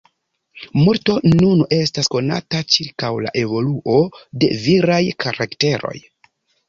[0.85, 3.99] Multo nun estas konata ĉirkaŭ la evoluo
[4.45, 5.97] de viraj karakteroj.